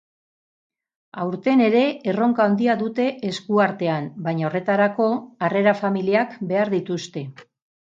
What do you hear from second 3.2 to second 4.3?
esku artean,